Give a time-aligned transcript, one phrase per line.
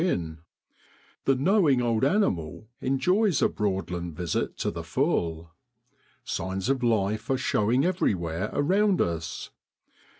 [0.03, 0.39] inn:
[1.25, 5.51] the knowing old animal enjoys a Broadland visit to the full.
[6.23, 9.51] Signs of life are showing everywhere around us.